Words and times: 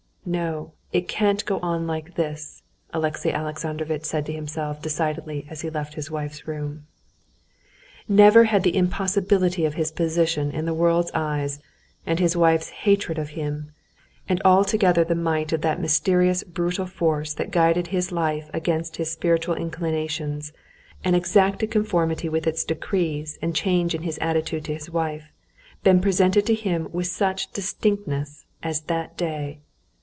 "No, 0.23 0.73
it 0.93 1.07
can't 1.07 1.43
go 1.45 1.59
on 1.61 1.87
like 1.87 2.13
this," 2.13 2.61
Alexey 2.93 3.31
Alexandrovitch 3.31 4.05
said 4.05 4.23
to 4.27 4.31
himself 4.31 4.79
decidedly 4.79 5.47
as 5.49 5.61
he 5.61 5.69
left 5.71 5.95
his 5.95 6.11
wife's 6.11 6.47
room. 6.47 6.85
Never 8.07 8.43
had 8.43 8.61
the 8.61 8.77
impossibility 8.77 9.65
of 9.65 9.73
his 9.73 9.91
position 9.91 10.51
in 10.51 10.65
the 10.65 10.75
world's 10.75 11.09
eyes, 11.15 11.59
and 12.05 12.19
his 12.19 12.37
wife's 12.37 12.69
hatred 12.69 13.17
of 13.17 13.29
him, 13.29 13.71
and 14.29 14.39
altogether 14.45 15.03
the 15.03 15.15
might 15.15 15.51
of 15.53 15.61
that 15.61 15.81
mysterious 15.81 16.43
brutal 16.43 16.85
force 16.85 17.33
that 17.33 17.49
guided 17.49 17.87
his 17.87 18.11
life 18.11 18.47
against 18.53 18.97
his 18.97 19.11
spiritual 19.11 19.55
inclinations, 19.55 20.53
and 21.03 21.15
exacted 21.15 21.71
conformity 21.71 22.29
with 22.29 22.45
its 22.45 22.63
decrees 22.63 23.39
and 23.41 23.55
change 23.55 23.95
in 23.95 24.03
his 24.03 24.19
attitude 24.19 24.65
to 24.65 24.73
his 24.75 24.87
wife, 24.87 25.31
been 25.83 25.99
presented 25.99 26.45
to 26.45 26.53
him 26.53 26.87
with 26.91 27.07
such 27.07 27.51
distinctness 27.53 28.45
as 28.61 28.81
that 28.81 29.17
day. 29.17 29.61